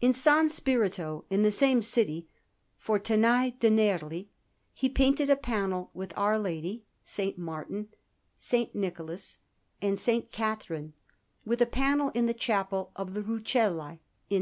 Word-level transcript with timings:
In 0.00 0.12
S. 0.14 0.54
Spirito 0.54 1.26
in 1.28 1.42
the 1.42 1.50
same 1.50 1.82
city, 1.82 2.26
for 2.78 2.98
Tanai 2.98 3.50
de' 3.60 3.68
Nerli, 3.68 4.28
he 4.72 4.88
painted 4.88 5.28
a 5.28 5.36
panel 5.36 5.90
with 5.92 6.16
Our 6.16 6.38
Lady, 6.38 6.84
S. 7.04 7.34
Martin, 7.36 7.90
S. 8.40 8.68
Nicholas, 8.72 9.40
and 9.82 9.98
S. 9.98 10.22
Catherine; 10.32 10.94
with 11.44 11.60
a 11.60 11.66
panel 11.66 12.08
in 12.14 12.24
the 12.24 12.32
Chapel 12.32 12.92
of 12.96 13.12
the 13.12 13.20
Rucellai 13.22 13.98
in 14.30 14.36
S. 14.36 14.36